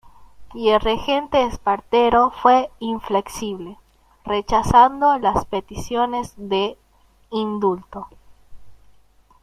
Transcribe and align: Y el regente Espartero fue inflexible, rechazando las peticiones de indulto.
Y 0.55 0.69
el 0.69 0.79
regente 0.79 1.43
Espartero 1.43 2.31
fue 2.41 2.71
inflexible, 2.79 3.77
rechazando 4.25 5.19
las 5.19 5.45
peticiones 5.45 6.33
de 6.37 6.75
indulto. 7.29 8.07